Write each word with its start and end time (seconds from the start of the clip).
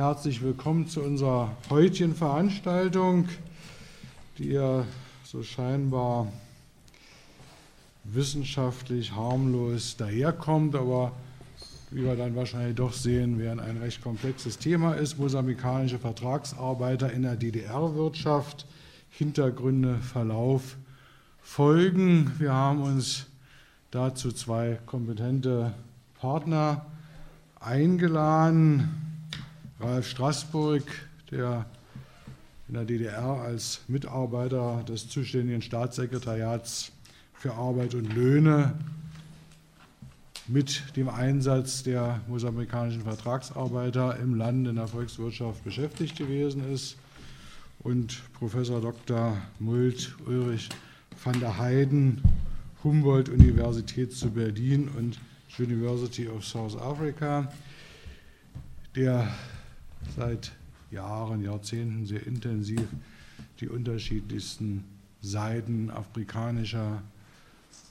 herzlich 0.00 0.40
willkommen 0.40 0.86
zu 0.86 1.02
unserer 1.02 1.54
heutigen 1.68 2.14
Veranstaltung, 2.14 3.28
die 4.38 4.52
ja 4.52 4.86
so 5.24 5.42
scheinbar 5.42 6.26
wissenschaftlich 8.04 9.12
harmlos 9.12 9.98
daherkommt, 9.98 10.74
aber 10.74 11.12
wie 11.90 12.02
wir 12.02 12.16
dann 12.16 12.34
wahrscheinlich 12.34 12.76
doch 12.76 12.94
sehen 12.94 13.38
werden, 13.38 13.60
ein 13.60 13.76
recht 13.76 14.02
komplexes 14.02 14.56
Thema 14.56 14.94
ist. 14.94 15.18
Mosambikanische 15.18 15.98
Vertragsarbeiter 15.98 17.12
in 17.12 17.20
der 17.20 17.36
DDR-Wirtschaft, 17.36 18.64
Hintergründe, 19.10 19.98
Verlauf, 19.98 20.78
Folgen. 21.42 22.32
Wir 22.38 22.54
haben 22.54 22.80
uns 22.80 23.26
dazu 23.90 24.32
zwei 24.32 24.78
kompetente 24.86 25.74
Partner 26.18 26.86
eingeladen. 27.60 29.09
Ralf 29.80 30.08
Straßburg, 30.08 30.82
der 31.30 31.64
in 32.68 32.74
der 32.74 32.84
DDR 32.84 33.40
als 33.40 33.80
Mitarbeiter 33.88 34.84
des 34.86 35.08
zuständigen 35.08 35.62
Staatssekretariats 35.62 36.92
für 37.32 37.54
Arbeit 37.54 37.94
und 37.94 38.12
Löhne 38.12 38.74
mit 40.48 40.96
dem 40.96 41.08
Einsatz 41.08 41.82
der 41.82 42.20
mosambikanischen 42.28 43.04
Vertragsarbeiter 43.04 44.18
im 44.18 44.34
Land 44.34 44.68
in 44.68 44.76
der 44.76 44.86
Volkswirtschaft 44.86 45.64
beschäftigt 45.64 46.18
gewesen 46.18 46.70
ist 46.70 46.98
und 47.78 48.20
Professor 48.34 48.82
Dr. 48.82 49.38
Mult 49.60 50.14
Ulrich 50.26 50.68
van 51.24 51.40
der 51.40 51.56
Heiden, 51.56 52.20
Humboldt-Universität 52.84 54.12
zu 54.12 54.30
Berlin 54.30 54.90
und 54.98 55.18
University 55.58 56.28
of 56.28 56.44
South 56.44 56.76
Africa, 56.76 57.50
der 58.94 59.26
seit 60.16 60.52
Jahren, 60.90 61.42
Jahrzehnten 61.42 62.06
sehr 62.06 62.26
intensiv 62.26 62.86
die 63.60 63.68
unterschiedlichsten 63.68 64.84
Seiten 65.22 65.90
afrikanischer 65.90 67.02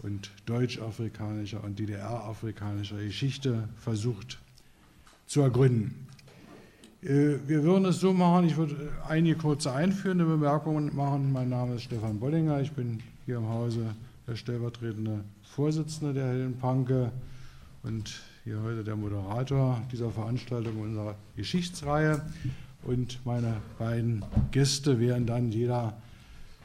und 0.02 0.32
deutsch-afrikanischer 0.46 1.64
und 1.64 1.78
DDR-afrikanischer 1.80 2.98
Geschichte 2.98 3.70
versucht 3.78 4.40
zu 5.28 5.42
ergründen. 5.42 6.08
Äh, 7.02 7.38
wir 7.48 7.64
würden 7.64 7.86
es 7.86 8.00
so 8.00 8.14
machen, 8.14 8.46
ich 8.46 8.58
würde 8.58 8.92
einige 9.08 9.38
kurze 9.38 9.73
einführende 9.73 10.26
Bemerkungen 10.26 10.96
machen. 10.96 11.32
Mein 11.32 11.50
Name 11.50 11.76
ist 11.76 11.84
Stefan 11.84 12.20
Bollinger, 12.20 12.62
ich 12.62 12.72
bin 12.72 13.02
hier 13.26 13.38
im 13.38 13.48
Hause 13.48 13.96
der 14.28 14.36
stellvertretende 14.36 15.23
Vorsitzende 15.44 16.14
der 16.14 16.28
Helen 16.28 16.58
Panke 16.58 17.12
und 17.84 18.22
hier 18.50 18.64
heute 18.64 18.83
der 18.83 18.95
Moderator 18.95 19.80
dieser 19.92 20.09
Veranstaltung 20.09 20.81
unserer 20.81 21.16
Geschichtsreihe. 21.36 22.19
Und 22.81 23.23
meine 23.23 23.61
beiden 23.78 24.25
Gäste 24.50 25.00
werden 25.00 25.28
dann 25.28 25.52
jeder 25.52 26.02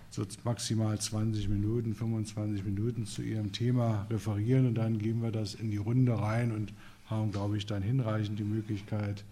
so 0.08 0.24
maximal 0.44 0.98
20 0.98 1.50
Minuten, 1.50 1.94
25 1.94 2.64
Minuten 2.64 3.04
zu 3.04 3.20
ihrem 3.20 3.52
Thema 3.52 4.06
referieren 4.08 4.66
und 4.66 4.76
dann 4.76 4.98
geben 4.98 5.20
wir 5.20 5.30
das 5.30 5.52
in 5.52 5.70
die 5.70 5.76
Runde 5.76 6.18
rein 6.18 6.52
und 6.52 6.72
haben, 7.04 7.32
glaube 7.32 7.58
ich, 7.58 7.66
dann 7.66 7.82
hinreichend 7.82 8.38
die 8.38 8.44
Möglichkeit 8.44 9.22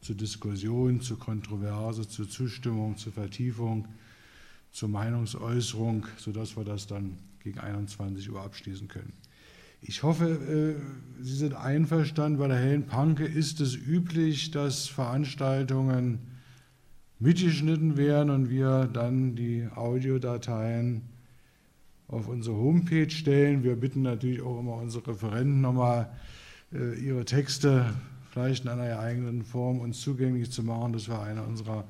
zur 0.00 0.16
Diskussion, 0.16 1.02
zur 1.02 1.18
Kontroverse, 1.18 2.08
zur 2.08 2.30
Zustimmung, 2.30 2.96
zur 2.96 3.12
Vertiefung, 3.12 3.86
zur 4.72 4.88
Meinungsäußerung, 4.88 6.06
sodass 6.16 6.56
wir 6.56 6.64
das 6.64 6.86
dann 6.86 7.18
gegen 7.42 7.58
21 7.58 8.30
Uhr 8.30 8.40
abschließen 8.40 8.88
können. 8.88 9.12
Ich 9.82 10.02
hoffe, 10.02 10.26
äh, 10.26 11.22
Sie 11.22 11.36
sind 11.36 11.54
einverstanden. 11.54 12.38
Bei 12.38 12.48
der 12.48 12.58
Hellen 12.58 12.86
Panke 12.86 13.24
ist 13.24 13.60
es 13.60 13.74
üblich, 13.74 14.50
dass 14.50 14.88
Veranstaltungen 14.88 16.18
mitgeschnitten 17.18 17.96
werden 17.96 18.30
und 18.30 18.50
wir 18.50 18.88
dann 18.90 19.36
die 19.36 19.68
Audiodateien 19.74 21.02
auf 22.08 22.28
unsere 22.28 22.56
Homepage 22.56 23.10
stellen. 23.10 23.62
Wir 23.62 23.76
bitten 23.76 24.02
natürlich 24.02 24.42
auch 24.42 24.58
immer 24.58 24.76
unsere 24.76 25.08
Referenten 25.08 25.60
nochmal, 25.60 26.10
äh, 26.72 26.98
ihre 26.98 27.24
Texte 27.24 27.94
vielleicht 28.30 28.64
in 28.64 28.70
einer 28.70 28.86
geeigneten 28.86 29.44
Form 29.44 29.80
uns 29.80 30.00
zugänglich 30.00 30.50
zu 30.50 30.62
machen. 30.62 30.92
Das 30.92 31.08
war 31.08 31.22
eine 31.22 31.42
unserer 31.42 31.84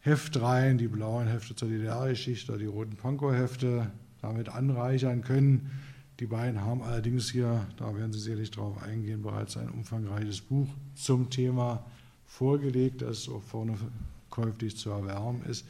Heftreihen, 0.00 0.78
die 0.78 0.88
blauen 0.88 1.26
Hefte 1.26 1.54
zur 1.54 1.68
DDR-Geschichte 1.68 2.52
oder 2.52 2.60
die 2.60 2.66
roten 2.66 2.96
Pankow-Hefte, 2.96 3.90
damit 4.20 4.48
anreichern 4.48 5.22
können. 5.22 5.70
Die 6.20 6.26
beiden 6.26 6.60
haben 6.60 6.82
allerdings 6.82 7.30
hier, 7.30 7.66
da 7.76 7.96
werden 7.96 8.12
Sie 8.12 8.20
sicherlich 8.20 8.52
darauf 8.52 8.80
eingehen, 8.82 9.22
bereits 9.22 9.56
ein 9.56 9.68
umfangreiches 9.68 10.40
Buch 10.40 10.68
zum 10.94 11.28
Thema 11.28 11.84
vorgelegt, 12.24 13.02
das 13.02 13.28
auch 13.28 13.42
vorne 13.42 13.76
käuflich 14.30 14.76
zu 14.76 14.90
erwärmen 14.90 15.42
ist. 15.48 15.66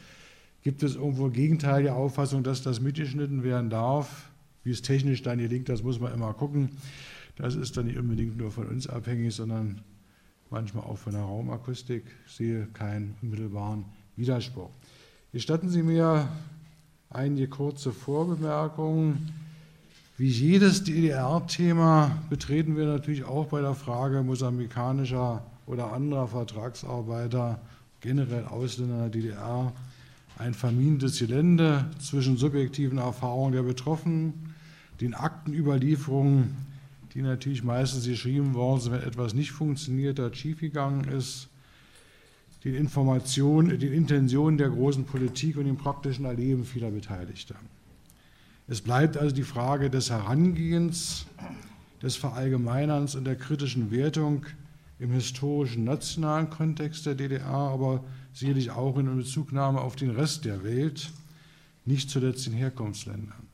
Gibt 0.63 0.83
es 0.83 0.97
irgendwo 0.97 1.29
gegenteilige 1.29 1.95
Auffassung, 1.95 2.43
dass 2.43 2.63
das 2.63 2.81
mitgeschnitten 2.81 3.43
werden 3.43 3.71
darf? 3.71 4.31
Wie 4.65 4.71
es 4.71 4.83
technisch 4.83 5.23
dann 5.23 5.39
gelingt, 5.39 5.69
das 5.69 5.83
muss 5.83 6.01
man 6.01 6.13
immer 6.13 6.33
gucken. 6.33 6.71
Das 7.37 7.55
ist 7.55 7.77
dann 7.77 7.87
nicht 7.87 7.99
unbedingt 7.99 8.37
nur 8.37 8.51
von 8.51 8.67
uns 8.69 8.87
abhängig, 8.87 9.35
sondern 9.35 9.83
manchmal 10.51 10.85
auch 10.85 10.97
von 10.99 11.13
der 11.13 11.23
Raumakustik. 11.23 12.05
Ich 12.27 12.33
sehe 12.33 12.67
keinen 12.73 13.15
unmittelbaren 13.21 13.85
Widerspruch. 14.17 14.71
Gestatten 15.33 15.69
Sie 15.69 15.83
mir 15.83 16.29
einige 17.11 17.49
kurze 17.49 17.93
Vorbemerkungen. 17.93 19.44
Wie 20.17 20.29
jedes 20.29 20.85
DDR-Thema 20.85 22.23
betreten 22.31 22.77
wir 22.77 22.87
natürlich 22.87 23.25
auch 23.25 23.47
bei 23.47 23.61
der 23.61 23.75
Frage 23.75 24.23
mosambikanischer 24.23 25.45
oder 25.67 25.93
anderer 25.93 26.29
Vertragsarbeiter, 26.29 27.61
generell 28.01 28.45
Ausländer 28.45 29.09
der 29.09 29.09
DDR, 29.09 29.73
ein 30.39 30.55
verminendes 30.55 31.19
Gelände 31.19 31.91
zwischen 31.99 32.37
subjektiven 32.37 32.99
Erfahrungen 32.99 33.55
der 33.55 33.65
Betroffenen, 33.65 34.55
den 35.01 35.15
Aktenüberlieferungen, 35.15 36.55
die 37.13 37.23
natürlich 37.23 37.65
meistens 37.65 38.07
geschrieben 38.07 38.55
worden 38.55 38.83
sind, 38.83 38.93
wenn 38.93 39.03
etwas 39.03 39.35
nicht 39.35 39.51
funktioniert 39.51 40.21
hat, 40.21 40.37
schiefgegangen 40.37 41.09
ist, 41.09 41.49
den 42.63 42.77
Informationen, 42.77 43.81
den 43.81 43.93
Intentionen 43.93 44.59
der 44.59 44.71
großen 44.71 45.07
Politik 45.07 45.57
und 45.57 45.65
dem 45.65 45.77
praktischen 45.77 46.25
Erleben 46.25 46.65
vieler 46.65 46.93
Beteiligter. 46.93 47.57
Es 48.67 48.81
bleibt 48.81 49.19
also 49.19 49.35
die 49.35 49.43
Frage 49.43 49.91
des 49.91 50.09
Herangehens, 50.09 51.27
des 52.01 52.17
Verallgemeinerns 52.17 53.15
und 53.15 53.25
der 53.25 53.37
kritischen 53.37 53.91
Wertung 53.91 54.47
im 54.99 55.11
historischen 55.11 55.85
nationalen 55.85 56.49
Kontext 56.49 57.05
der 57.05 57.15
DDR, 57.15 57.47
aber 57.47 58.03
sicherlich 58.33 58.71
auch 58.71 58.97
in 58.97 59.15
Bezugnahme 59.17 59.81
auf 59.81 59.97
den 59.97 60.11
Rest 60.11 60.47
der 60.47 60.65
Welt, 60.65 61.11
nicht 61.85 62.09
zuletzt 62.09 62.47
in 62.47 62.55
Herkunftsländern. 62.55 63.47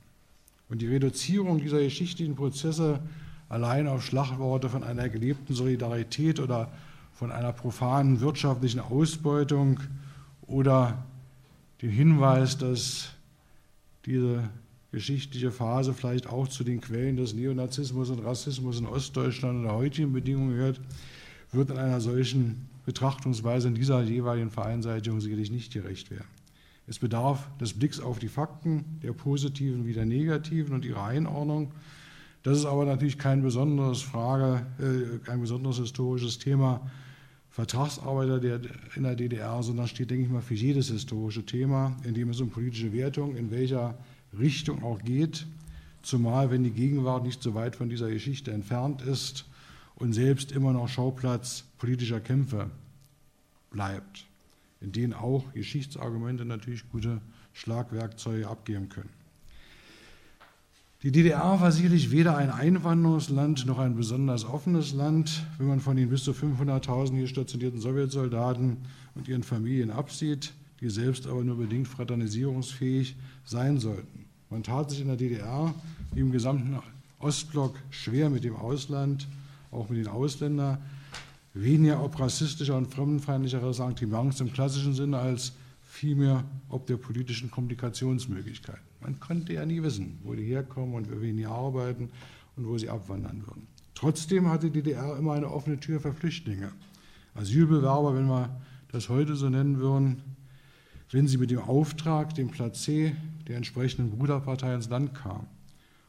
Und 0.69 0.81
die 0.81 0.87
Reduzierung 0.87 1.59
dieser 1.59 1.81
geschichtlichen 1.81 2.37
Prozesse 2.37 3.01
allein 3.49 3.89
auf 3.89 4.05
Schlagworte 4.05 4.69
von 4.69 4.85
einer 4.85 5.09
gelebten 5.09 5.55
Solidarität 5.55 6.39
oder 6.39 6.71
von 7.13 7.33
einer 7.33 7.53
profanen 7.53 8.21
wirtschaftlichen 8.21 8.79
Ausbeutung 8.79 9.81
oder 10.43 11.05
den 11.83 11.91
Hinweis, 11.91 12.57
dass 12.57 13.09
diese 14.07 14.49
geschichtliche 14.93 15.53
Phase 15.53 15.95
vielleicht 15.95 16.27
auch 16.27 16.49
zu 16.49 16.65
den 16.65 16.81
Quellen 16.81 17.17
des 17.17 17.35
Neonazismus 17.35 18.11
und 18.11 18.25
Rassismus 18.25 18.81
in 18.81 18.87
Ostdeutschland 18.87 19.59
und 19.59 19.65
der 19.65 19.75
heutigen 19.75 20.13
Bedingungen 20.13 20.51
gehört, 20.51 20.81
wird 21.53 21.71
in 21.71 21.79
einer 21.79 22.01
solchen 22.01 22.69
Betrachtungsweise 22.85 23.69
in 23.69 23.75
dieser 23.75 24.03
jeweiligen 24.03 24.51
Vereinseitigung 24.51 25.21
sicherlich 25.21 25.51
nicht 25.51 25.73
gerecht 25.73 26.11
werden. 26.11 26.27
Es 26.87 26.99
bedarf 26.99 27.49
des 27.61 27.75
Blicks 27.75 28.01
auf 28.01 28.19
die 28.19 28.29
Fakten, 28.29 28.85
der 29.03 29.13
positiven 29.13 29.87
wie 29.87 29.93
der 29.93 30.07
negativen 30.07 30.75
und 30.75 30.85
ihrer 30.85 31.05
Einordnung. 31.05 31.71
Das 32.43 32.59
ist 32.59 32.65
aber 32.65 32.85
natürlich 32.85 33.19
kein 33.19 33.43
besonderes 33.43 34.03
Frage, 34.03 34.67
äh, 34.81 35.19
kein 35.19 35.41
besonderes 35.41 35.79
historisches 35.79 36.39
Thema 36.39 36.81
Vertragsarbeiter 37.51 38.41
der, 38.41 38.61
in 38.97 39.03
der 39.03 39.15
DDR, 39.15 39.63
sondern 39.63 39.87
steht, 39.87 40.11
denke 40.11 40.25
ich 40.25 40.31
mal, 40.31 40.41
für 40.41 40.55
jedes 40.55 40.89
historische 40.89 41.45
Thema, 41.45 41.97
in 42.05 42.15
dem 42.15 42.31
es 42.31 42.41
um 42.41 42.51
politische 42.51 42.93
Wertung, 42.93 43.37
in 43.37 43.51
welcher 43.51 43.99
Richtung 44.39 44.83
auch 44.83 45.03
geht, 45.03 45.47
zumal 46.03 46.51
wenn 46.51 46.65
die 46.65 46.71
Gegenwart 46.71 47.25
nicht 47.25 47.43
so 47.43 47.55
weit 47.55 47.77
von 47.77 47.89
dieser 47.89 48.11
Geschichte 48.11 48.53
entfernt 48.53 49.03
ist 49.03 49.47
und 49.97 50.13
selbst 50.13 50.53
immer 50.53 50.73
noch 50.73 50.89
Schauplatz 50.89 51.65
politischer 51.79 52.21
Kämpfe 52.21 52.71
bleibt, 53.71 54.27
in 54.81 54.93
denen 54.93 55.13
auch 55.13 55.53
Geschichtsargumente 55.53 56.45
natürlich 56.45 56.89
gute 56.91 57.21
Schlagwerkzeuge 57.53 58.49
abgeben 58.49 58.89
können. 58.89 59.11
Die 61.03 61.13
DDR 61.13 61.61
war 61.61 61.73
sicherlich 61.73 62.11
weder 62.11 62.37
ein 62.37 62.51
Einwanderungsland 62.51 63.65
noch 63.65 63.79
ein 63.79 63.97
besonders 63.97 64.45
offenes 64.45 64.93
Land, 64.93 65.47
wenn 65.57 65.67
man 65.67 65.81
von 65.81 65.97
den 65.97 66.11
bis 66.11 66.25
zu 66.25 66.33
500.000 66.33 67.15
hier 67.15 67.27
stationierten 67.27 67.81
Sowjetsoldaten 67.81 68.77
und 69.15 69.27
ihren 69.27 69.43
Familien 69.43 69.91
absieht 69.91 70.53
die 70.81 70.91
selbst 70.91 71.27
aber 71.27 71.45
nur 71.45 71.59
bedingt 71.59 71.89
fraternisierungsfähig 71.89 73.17
sein 73.45 73.79
sollten. 73.79 74.20
Man 74.51 74.65
tat 74.65 74.91
sich 74.91 75.01
in 75.01 75.07
der 75.07 75.17
DDR 75.17 75.73
wie 76.13 76.21
im 76.21 76.33
gesamten 76.33 76.77
Ostblock 77.21 77.77
schwer 77.91 78.31
mit 78.31 78.43
dem 78.43 78.57
Ausland, 78.57 79.29
auch 79.71 79.89
mit 79.89 79.99
den 79.99 80.09
Ausländern. 80.09 80.79
weniger 81.55 82.03
ob 82.05 82.19
rassistischer 82.19 82.77
und 82.77 82.93
fremdenfeindlicher 82.93 83.63
Ressentiments 83.63 84.41
im 84.41 84.53
klassischen 84.53 84.95
Sinne 84.95 85.19
als 85.19 85.53
vielmehr 85.83 86.45
ob 86.69 86.87
der 86.87 86.97
politischen 86.97 87.51
Kommunikationsmöglichkeiten. 87.51 88.83
Man 89.01 89.19
konnte 89.19 89.55
ja 89.55 89.67
nie 89.67 89.83
wissen, 89.83 90.19
wo 90.23 90.35
die 90.35 90.45
herkommen 90.45 90.95
und 90.95 91.09
für 91.09 91.21
wen 91.21 91.37
die 91.37 91.47
arbeiten 91.47 92.11
und 92.57 92.67
wo 92.69 92.79
sie 92.79 92.89
abwandern 92.89 93.43
würden. 93.47 93.67
Trotzdem 93.95 94.49
hatte 94.49 94.71
die 94.71 94.83
DDR 94.83 95.17
immer 95.17 95.33
eine 95.33 95.51
offene 95.51 95.81
Tür 95.81 96.01
für 96.01 96.13
Flüchtlinge. 96.13 96.73
Asylbewerber, 97.35 98.15
wenn 98.15 98.29
wir 98.29 98.61
das 98.93 99.09
heute 99.09 99.35
so 99.35 99.49
nennen 99.49 99.79
würden, 99.79 100.23
wenn 101.11 101.27
sie 101.27 101.39
mit 101.39 101.51
dem 101.51 101.61
Auftrag, 101.61 102.35
dem 102.35 102.51
Platz 102.51 102.87
der 102.87 103.57
entsprechenden 103.57 104.17
Bruderpartei 104.17 104.75
ins 104.75 104.89
Land 104.89 105.15
kamen, 105.15 105.47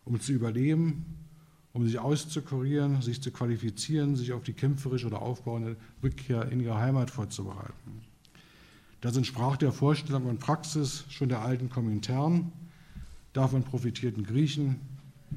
um 0.06 0.20
zu 0.20 0.32
überleben, 0.32 1.06
um 1.74 1.88
sich 1.88 2.00
auszukurieren, 2.00 3.02
sich 3.02 3.22
zu 3.22 3.32
qualifizieren, 3.32 4.16
sich 4.16 4.34
auf 4.34 4.44
die 4.44 4.54
kämpferische 4.54 5.08
oder 5.08 5.22
aufbauende 5.22 5.78
Rückkehr 6.04 6.52
in 6.52 6.60
ihre 6.60 6.78
Heimat 6.78 7.10
vorzubereiten. 7.10 8.02
Das 9.00 9.18
entsprach 9.18 9.58
der 9.58 9.72
Vorstellung 9.72 10.26
und 10.26 10.40
Praxis 10.40 11.06
schon 11.10 11.30
der 11.30 11.42
alten 11.42 11.70
Komintern. 11.70 12.52
Davon 13.34 13.64
profitierten 13.64 14.24
Griechen, 14.24 14.80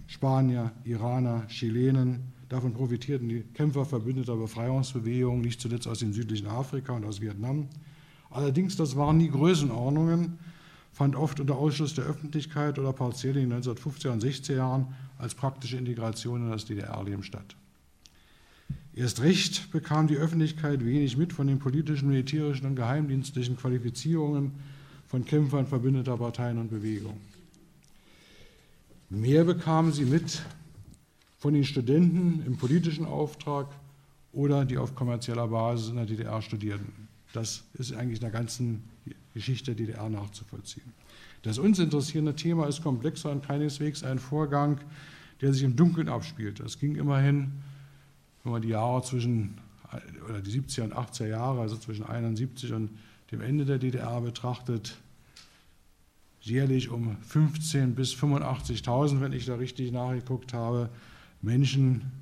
Spanier, 0.07 0.73
Iraner, 0.85 1.47
Chilenen, 1.47 2.33
davon 2.49 2.75
profitierten 2.75 3.29
die 3.29 3.41
Kämpfer 3.55 3.87
verbündeter 3.87 4.37
Befreiungsbewegungen, 4.37 5.41
nicht 5.41 5.61
zuletzt 5.61 5.87
aus 5.87 6.01
dem 6.01 6.13
südlichen 6.13 6.49
Afrika 6.49 6.93
und 6.93 7.05
aus 7.05 7.21
Vietnam. 7.21 7.69
Allerdings, 8.35 8.77
das 8.77 8.97
waren 8.97 9.19
nie 9.19 9.29
Größenordnungen, 9.29 10.41
fand 10.93 11.15
oft 11.15 11.39
unter 11.39 11.57
Ausschluss 11.57 11.95
der 11.95 12.05
Öffentlichkeit 12.05 12.81
oder 12.81 12.93
partiell 12.93 13.37
in 13.37 13.51
den 13.51 13.63
1950er 13.63 14.11
und 14.11 14.25
60er 14.25 14.57
Jahren 14.57 14.89
als 15.19 15.37
praktische 15.37 15.77
Integration 15.77 16.43
in 16.43 16.51
das 16.51 16.65
DDR-Leben 16.65 17.23
statt. 17.23 17.55
Erst 18.93 19.23
recht 19.23 19.71
bekam 19.71 20.09
die 20.09 20.17
Öffentlichkeit 20.17 20.85
wenig 20.85 21.17
mit 21.17 21.33
von 21.33 21.47
den 21.47 21.61
politischen, 21.61 22.09
militärischen 22.09 22.67
und 22.67 22.75
geheimdienstlichen 22.75 23.57
Qualifizierungen 23.57 24.51
von 25.07 25.25
Kämpfern 25.25 25.69
verbündeter 25.69 26.17
Parteien 26.17 26.59
und 26.59 26.71
Bewegungen. 26.71 27.21
Mehr 29.11 29.45
bekamen 29.45 29.93
sie 29.93 30.07
mit 30.07 30.43
von 31.39 31.55
den 31.55 31.65
Studenten 31.65 32.43
im 32.45 32.57
politischen 32.57 33.05
Auftrag 33.05 33.69
oder 34.33 34.65
die 34.65 34.77
auf 34.77 34.97
kommerzieller 34.97 35.47
Basis 35.47 35.91
in 35.91 35.97
der 35.97 36.07
DDR 36.07 36.43
studierten. 36.43 37.14
Das 37.35 37.65
ist 37.75 37.93
eigentlich 37.93 38.19
in 38.19 38.23
der 38.23 38.31
ganzen 38.31 38.85
Geschichte 39.35 39.75
der 39.75 39.87
DDR 39.87 40.09
nachzuvollziehen. 40.09 40.93
Das 41.43 41.59
uns 41.59 41.81
interessierende 41.81 42.37
Thema 42.37 42.69
ist 42.69 42.81
komplexer 42.83 43.33
und 43.33 43.45
keineswegs 43.45 44.05
ein 44.05 44.21
Vorgang, 44.21 44.81
der 45.41 45.53
sich 45.53 45.65
im 45.65 45.75
Dunkeln 45.75 46.09
abspielt. 46.09 46.61
Es 46.61 46.79
ging 46.79 46.95
immerhin, 46.95 47.51
wenn 48.45 48.53
man 48.53 48.63
die 48.63 48.69
Jahre 48.69 49.03
zwischen, 49.03 49.59
oder 50.29 50.41
die 50.41 50.61
70er 50.61 50.85
und 50.85 50.95
80er 50.95 51.27
Jahre, 51.27 51.61
also 51.61 51.77
zwischen 51.77 52.07
71 52.07 52.73
und 52.73 52.91
dem 53.33 53.41
Ende 53.41 53.65
der 53.65 53.79
DDR 53.79 54.21
betrachtet, 54.21 54.97
jährlich 56.41 56.89
um 56.89 57.17
15.000 57.33 57.95
bis 57.95 58.15
85.000, 58.15 59.21
wenn 59.21 59.33
ich 59.33 59.45
da 59.45 59.57
richtig 59.57 59.91
nachgeguckt 59.91 60.53
habe, 60.53 60.89
Menschen 61.43 62.13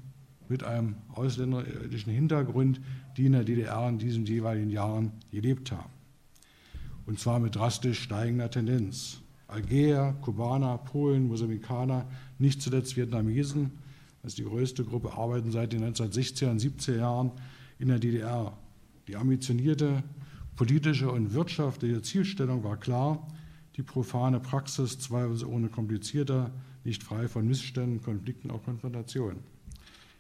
mit 0.53 0.65
einem 0.65 0.97
ausländischen 1.15 2.13
Hintergrund, 2.13 2.79
die 3.17 3.25
in 3.25 3.33
der 3.33 3.43
DDR 3.43 3.89
in 3.89 3.97
diesen 3.97 4.27
jeweiligen 4.27 4.69
Jahren 4.69 5.13
gelebt 5.31 5.73
haben. 5.73 5.91
Und 7.07 7.19
zwar 7.19 7.41
mit 7.41 7.57
drastisch 7.57 8.01
steigender 8.01 8.51
Tendenz. 8.51 9.23
Algerier, 9.49 10.15
Kubaner, 10.21 10.77
Polen, 10.77 11.27
Mosambikaner, 11.27 12.07
nicht 12.39 12.61
zuletzt 12.61 12.99
Vietnamesen, 12.99 13.71
das 14.23 14.33
ist 14.33 14.39
die 14.39 14.45
größte 14.45 14.85
Gruppe, 14.85 15.15
arbeiten 15.15 15.51
seit 15.51 15.73
den 15.73 15.83
1960er 15.83 16.51
und 16.51 16.61
70er 16.61 16.99
Jahren 16.99 17.33
in 17.79 17.89
der 17.89 17.99
DDR. 17.99 18.57
Die 19.09 19.17
ambitionierte 19.17 20.05
politische 20.55 21.11
und 21.11 21.33
wirtschaftliche 21.33 22.03
Zielstellung 22.03 22.63
war 22.63 22.77
klar, 22.77 23.27
die 23.77 23.83
profane 23.83 24.39
Praxis 24.39 24.99
zweifelsohne 24.99 25.55
ohne 25.55 25.69
komplizierter, 25.69 26.51
nicht 26.85 27.03
frei 27.03 27.27
von 27.27 27.49
Missständen, 27.49 28.03
Konflikten, 28.03 28.51
auch 28.51 28.63
Konfrontationen. 28.63 29.52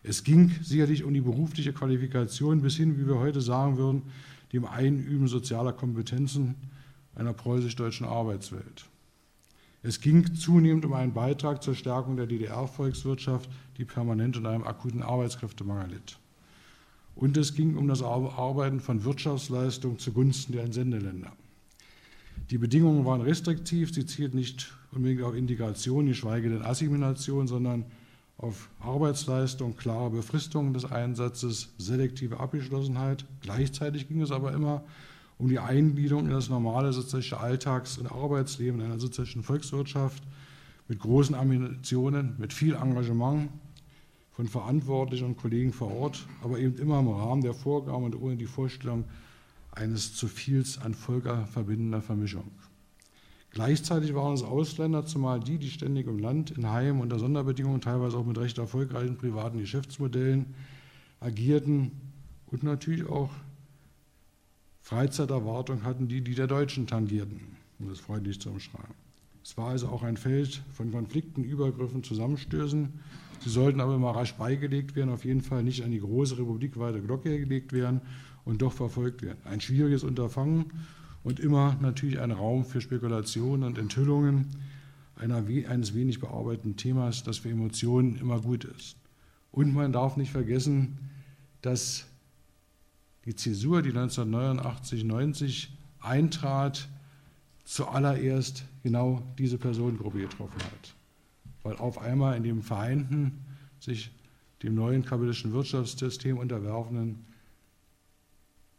Es 0.02 0.24
ging 0.24 0.50
sicherlich 0.62 1.04
um 1.04 1.14
die 1.14 1.20
berufliche 1.20 1.72
Qualifikation 1.72 2.62
bis 2.62 2.76
hin, 2.76 2.98
wie 2.98 3.06
wir 3.06 3.18
heute 3.18 3.40
sagen 3.40 3.76
würden, 3.76 4.02
dem 4.52 4.64
Einüben 4.64 5.28
sozialer 5.28 5.72
Kompetenzen 5.72 6.56
einer 7.14 7.32
preußisch-deutschen 7.32 8.06
Arbeitswelt. 8.06 8.86
Es 9.84 10.00
ging 10.00 10.34
zunehmend 10.34 10.84
um 10.84 10.92
einen 10.92 11.12
Beitrag 11.12 11.62
zur 11.62 11.74
Stärkung 11.74 12.16
der 12.16 12.26
DDR-Volkswirtschaft, 12.26 13.50
die 13.78 13.84
permanent 13.84 14.36
unter 14.36 14.50
einem 14.50 14.64
akuten 14.64 15.02
Arbeitskräftemangel 15.02 15.90
litt. 15.90 16.18
Und 17.14 17.36
es 17.36 17.54
ging 17.54 17.76
um 17.76 17.88
das 17.88 18.02
Arbeiten 18.02 18.80
von 18.80 19.04
Wirtschaftsleistungen 19.04 19.98
zugunsten 19.98 20.52
der 20.52 20.64
Entsendeländer. 20.64 21.32
Die 22.50 22.58
Bedingungen 22.58 23.04
waren 23.04 23.20
restriktiv, 23.20 23.92
sie 23.92 24.06
zielten 24.06 24.38
nicht 24.38 24.72
unbedingt 24.92 25.22
auf 25.22 25.34
Integration, 25.34 26.06
geschweige 26.06 26.48
denn 26.48 26.62
Assimilation, 26.62 27.46
sondern 27.46 27.84
auf 28.38 28.70
Arbeitsleistung, 28.80 29.76
klare 29.76 30.10
Befristung 30.10 30.72
des 30.72 30.84
Einsatzes, 30.84 31.68
selektive 31.78 32.40
Abgeschlossenheit. 32.40 33.24
Gleichzeitig 33.40 34.08
ging 34.08 34.20
es 34.20 34.32
aber 34.32 34.52
immer 34.52 34.82
um 35.38 35.48
die 35.48 35.58
Eingliederung 35.58 36.26
in 36.26 36.32
das 36.32 36.48
normale 36.48 36.92
sozialistische 36.92 37.40
Alltags- 37.40 37.98
und 37.98 38.10
Arbeitsleben 38.10 38.80
einer 38.80 38.98
sozialistischen 38.98 39.42
Volkswirtschaft 39.42 40.22
mit 40.88 41.00
großen 41.00 41.34
Ambitionen, 41.34 42.34
mit 42.38 42.52
viel 42.52 42.74
Engagement 42.74 43.48
von 44.32 44.48
Verantwortlichen 44.48 45.26
und 45.26 45.36
Kollegen 45.36 45.72
vor 45.72 45.92
Ort, 45.92 46.26
aber 46.42 46.58
eben 46.58 46.76
immer 46.78 47.00
im 47.00 47.08
Rahmen 47.08 47.42
der 47.42 47.54
Vorgaben 47.54 48.04
und 48.04 48.20
ohne 48.20 48.36
die 48.36 48.46
Vorstellung 48.46 49.04
eines 49.72 50.14
zu 50.14 50.28
viels 50.28 50.78
an 50.78 50.94
Völker 50.94 51.46
verbindender 51.46 52.02
Vermischung. 52.02 52.50
Gleichzeitig 53.52 54.14
waren 54.14 54.32
es 54.32 54.42
Ausländer, 54.42 55.04
zumal 55.04 55.38
die, 55.38 55.58
die 55.58 55.70
ständig 55.70 56.06
im 56.06 56.18
Land, 56.18 56.52
in 56.52 56.70
Heim 56.70 57.00
unter 57.00 57.18
Sonderbedingungen, 57.18 57.82
teilweise 57.82 58.16
auch 58.16 58.24
mit 58.24 58.38
recht 58.38 58.56
erfolgreichen 58.56 59.18
privaten 59.18 59.58
Geschäftsmodellen 59.58 60.54
agierten 61.20 61.92
und 62.46 62.62
natürlich 62.62 63.06
auch 63.06 63.30
Freizeiterwartung 64.80 65.84
hatten, 65.84 66.08
die 66.08 66.22
die 66.22 66.34
der 66.34 66.46
Deutschen 66.46 66.86
tangierten, 66.86 67.40
um 67.78 67.88
das 67.88 68.00
freundlich 68.00 68.40
zu 68.40 68.50
umschreiben. 68.50 68.94
Es 69.44 69.56
war 69.58 69.68
also 69.68 69.88
auch 69.88 70.02
ein 70.02 70.16
Feld 70.16 70.62
von 70.72 70.90
Konflikten, 70.90 71.44
Übergriffen, 71.44 72.02
Zusammenstößen. 72.02 72.88
Sie 73.40 73.50
sollten 73.50 73.80
aber 73.80 73.96
immer 73.96 74.12
rasch 74.12 74.34
beigelegt 74.34 74.96
werden, 74.96 75.10
auf 75.10 75.24
jeden 75.24 75.42
Fall 75.42 75.62
nicht 75.62 75.84
an 75.84 75.90
die 75.90 76.00
große 76.00 76.38
republikweite 76.38 77.02
Glocke 77.02 77.38
gelegt 77.38 77.72
werden 77.72 78.00
und 78.44 78.62
doch 78.62 78.72
verfolgt 78.72 79.22
werden. 79.22 79.38
Ein 79.44 79.60
schwieriges 79.60 80.04
Unterfangen 80.04 80.72
und 81.24 81.40
immer 81.40 81.76
natürlich 81.80 82.20
ein 82.20 82.32
Raum 82.32 82.64
für 82.64 82.80
Spekulationen 82.80 83.64
und 83.64 83.78
Enthüllungen 83.78 84.48
einer, 85.16 85.44
eines 85.68 85.94
wenig 85.94 86.20
bearbeiteten 86.20 86.76
Themas, 86.76 87.22
das 87.22 87.38
für 87.38 87.50
Emotionen 87.50 88.16
immer 88.16 88.40
gut 88.40 88.64
ist. 88.64 88.96
Und 89.52 89.72
man 89.72 89.92
darf 89.92 90.16
nicht 90.16 90.32
vergessen, 90.32 90.98
dass 91.60 92.06
die 93.24 93.36
Zäsur, 93.36 93.82
die 93.82 93.90
1989, 93.90 95.04
90 95.04 95.72
eintrat, 96.00 96.88
zuallererst 97.64 98.64
genau 98.82 99.22
diese 99.38 99.58
Personengruppe 99.58 100.18
getroffen 100.22 100.60
hat. 100.60 100.94
Weil 101.62 101.76
auf 101.76 101.98
einmal 101.98 102.36
in 102.36 102.42
dem 102.42 102.62
vereinten, 102.62 103.44
sich 103.78 104.10
dem 104.62 104.74
neuen 104.74 105.04
kapitalistischen 105.04 105.52
Wirtschaftssystem 105.52 106.38
unterwerfenden 106.38 107.24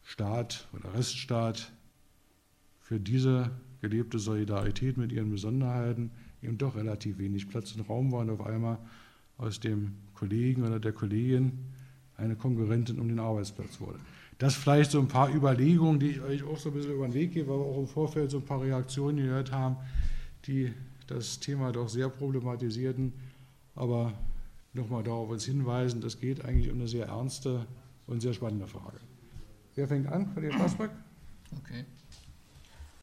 Staat 0.03 0.67
oder 0.73 0.93
Reststaat 0.93 1.71
für 2.83 2.99
diese 2.99 3.49
gelebte 3.81 4.19
Solidarität 4.19 4.97
mit 4.97 5.11
ihren 5.11 5.31
Besonderheiten 5.31 6.11
eben 6.41 6.57
doch 6.57 6.75
relativ 6.75 7.17
wenig 7.17 7.49
Platz 7.49 7.73
und 7.75 7.89
Raum 7.89 8.11
war 8.11 8.19
und 8.19 8.29
auf 8.29 8.45
einmal 8.45 8.77
aus 9.37 9.59
dem 9.59 9.93
Kollegen 10.13 10.63
oder 10.63 10.79
der 10.79 10.91
Kollegin 10.91 11.53
eine 12.17 12.35
Konkurrentin 12.35 12.99
um 12.99 13.07
den 13.07 13.19
Arbeitsplatz 13.19 13.79
wurde. 13.79 13.99
Das 14.37 14.55
vielleicht 14.55 14.91
so 14.91 14.99
ein 14.99 15.07
paar 15.07 15.33
Überlegungen, 15.33 15.99
die 15.99 16.09
ich 16.09 16.21
euch 16.21 16.43
auch 16.43 16.57
so 16.57 16.69
ein 16.69 16.75
bisschen 16.75 16.93
über 16.93 17.07
den 17.07 17.13
Weg 17.13 17.31
gebe, 17.31 17.47
weil 17.47 17.59
wir 17.59 17.65
auch 17.65 17.79
im 17.79 17.87
Vorfeld 17.87 18.31
so 18.31 18.37
ein 18.37 18.45
paar 18.45 18.61
Reaktionen 18.61 19.17
gehört 19.17 19.51
haben, 19.51 19.77
die 20.45 20.73
das 21.07 21.39
Thema 21.39 21.71
doch 21.71 21.87
sehr 21.87 22.09
problematisierten. 22.09 23.13
Aber 23.75 24.13
nochmal 24.73 25.03
darauf 25.03 25.29
uns 25.29 25.45
hinweisen, 25.45 26.01
das 26.01 26.19
geht 26.19 26.43
eigentlich 26.43 26.69
um 26.69 26.79
eine 26.79 26.87
sehr 26.87 27.07
ernste 27.07 27.65
und 28.07 28.21
sehr 28.21 28.33
spannende 28.33 28.67
Frage. 28.67 28.99
Wer 29.75 29.87
fängt 29.87 30.07
an? 30.07 30.35
Dir, 30.35 30.51
Schwarzberg? 30.51 30.91
Okay. 31.57 31.85